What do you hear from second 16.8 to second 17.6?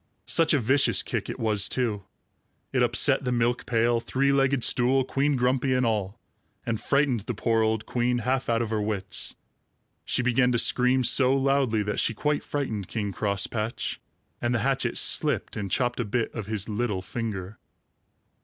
finger.